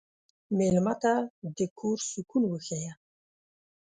مېلمه 0.57 0.93
ته 1.01 1.13
د 1.55 1.59
کور 1.79 1.97
سکون 2.11 2.43
وښیه. 2.47 2.91